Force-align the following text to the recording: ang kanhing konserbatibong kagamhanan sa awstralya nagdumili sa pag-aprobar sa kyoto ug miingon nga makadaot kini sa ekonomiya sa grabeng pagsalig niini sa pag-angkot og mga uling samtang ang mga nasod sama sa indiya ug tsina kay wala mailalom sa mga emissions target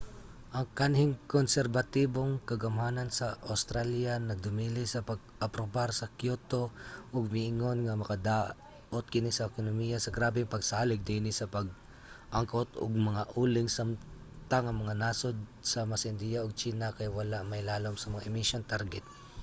ang 0.57 0.67
kanhing 0.79 1.13
konserbatibong 1.35 2.31
kagamhanan 2.49 3.09
sa 3.17 3.27
awstralya 3.51 4.13
nagdumili 4.19 4.83
sa 4.89 5.05
pag-aprobar 5.09 5.89
sa 5.95 6.11
kyoto 6.19 6.63
ug 7.15 7.23
miingon 7.33 7.77
nga 7.81 7.99
makadaot 8.01 9.05
kini 9.13 9.29
sa 9.33 9.47
ekonomiya 9.51 9.97
sa 10.01 10.13
grabeng 10.17 10.51
pagsalig 10.55 11.01
niini 11.05 11.31
sa 11.35 11.51
pag-angkot 11.57 12.69
og 12.83 13.07
mga 13.09 13.23
uling 13.43 13.69
samtang 13.75 14.65
ang 14.65 14.77
mga 14.83 14.95
nasod 15.03 15.35
sama 15.73 15.95
sa 15.99 16.09
indiya 16.13 16.39
ug 16.45 16.57
tsina 16.59 16.87
kay 16.97 17.07
wala 17.19 17.39
mailalom 17.51 17.95
sa 17.97 18.11
mga 18.13 18.27
emissions 18.29 18.69
target 18.73 19.05